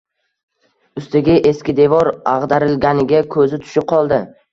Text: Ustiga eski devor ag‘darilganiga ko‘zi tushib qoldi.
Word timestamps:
Ustiga 1.01 1.35
eski 1.49 1.75
devor 1.79 2.09
ag‘darilganiga 2.31 3.21
ko‘zi 3.37 3.61
tushib 3.67 3.87
qoldi. 3.93 4.19